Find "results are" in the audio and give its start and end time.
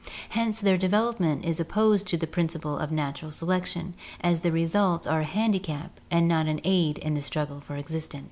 4.51-5.19